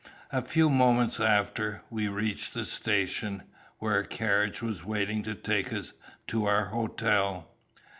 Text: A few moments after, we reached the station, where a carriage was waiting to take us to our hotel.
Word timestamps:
A 0.31 0.41
few 0.41 0.71
moments 0.71 1.19
after, 1.19 1.83
we 1.91 2.07
reached 2.07 2.55
the 2.55 2.65
station, 2.65 3.43
where 3.77 3.99
a 3.99 4.07
carriage 4.07 4.59
was 4.59 4.83
waiting 4.83 5.21
to 5.21 5.35
take 5.35 5.71
us 5.71 5.93
to 6.25 6.45
our 6.47 6.65
hotel. 6.69 7.51